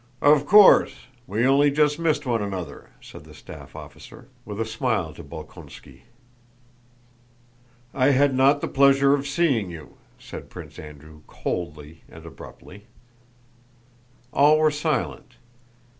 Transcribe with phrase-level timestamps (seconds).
[0.23, 5.13] "Of course, we only just missed one another," said the staff officer, with a smile
[5.13, 6.01] to Bolkónski.
[7.93, 12.87] "I had not the pleasure of seeing you," said Prince Andrew, coldly and abruptly.
[14.33, 15.35] All were silent.